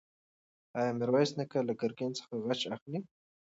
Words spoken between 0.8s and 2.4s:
میرویس نیکه له ګرګین څخه